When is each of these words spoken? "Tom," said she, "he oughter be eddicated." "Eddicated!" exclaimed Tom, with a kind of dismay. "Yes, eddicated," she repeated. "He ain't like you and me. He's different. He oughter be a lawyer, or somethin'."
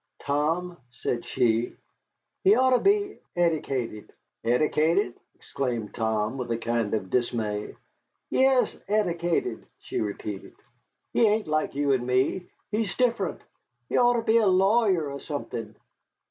"Tom," 0.23 0.77
said 0.89 1.23
she, 1.23 1.75
"he 2.43 2.55
oughter 2.55 2.79
be 2.79 3.19
eddicated." 3.35 4.09
"Eddicated!" 4.43 5.13
exclaimed 5.35 5.93
Tom, 5.93 6.39
with 6.39 6.49
a 6.49 6.57
kind 6.57 6.95
of 6.95 7.11
dismay. 7.11 7.75
"Yes, 8.31 8.75
eddicated," 8.87 9.63
she 9.77 10.01
repeated. 10.01 10.55
"He 11.13 11.27
ain't 11.27 11.45
like 11.47 11.75
you 11.75 11.91
and 11.91 12.07
me. 12.07 12.47
He's 12.71 12.97
different. 12.97 13.41
He 13.89 13.97
oughter 13.99 14.21
be 14.23 14.37
a 14.37 14.47
lawyer, 14.47 15.11
or 15.11 15.19
somethin'." 15.19 15.75